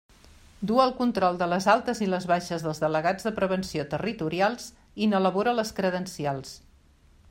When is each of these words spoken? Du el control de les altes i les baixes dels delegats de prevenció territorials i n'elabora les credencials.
Du 0.69 0.77
el 0.85 0.93
control 1.01 1.35
de 1.41 1.47
les 1.51 1.67
altes 1.73 2.01
i 2.05 2.07
les 2.13 2.25
baixes 2.33 2.65
dels 2.69 2.81
delegats 2.85 3.29
de 3.29 3.35
prevenció 3.39 3.87
territorials 3.95 4.69
i 5.05 5.13
n'elabora 5.13 5.59
les 5.63 5.79
credencials. 5.83 6.57